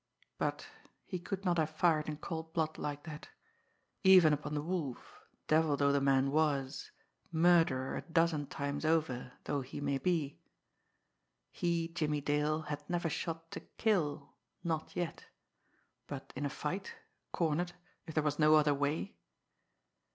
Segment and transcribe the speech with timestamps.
[0.39, 0.65] But
[1.05, 3.29] he could not have fired in cold blood like that
[4.03, 6.89] even upon the Wolf, devil though the man was,
[7.31, 10.39] murderer a dozen times over though he the man to be!
[11.51, 14.33] He, Jimmie Dale, had never shot to kill
[14.63, 15.27] not yet
[16.07, 16.95] but in a fight,
[17.31, 17.73] cornered,
[18.07, 19.15] if there was no other way...!